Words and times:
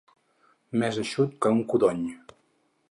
Més 0.83 0.97
eixut 1.03 1.37
que 1.45 1.53
un 1.59 1.63
codony. 1.75 2.05